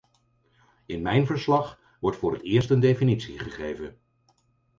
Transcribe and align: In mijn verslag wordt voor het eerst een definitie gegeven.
In 0.85 1.01
mijn 1.01 1.25
verslag 1.25 1.79
wordt 1.99 2.17
voor 2.17 2.33
het 2.33 2.41
eerst 2.43 2.69
een 2.69 2.79
definitie 2.79 3.39
gegeven. 3.39 3.99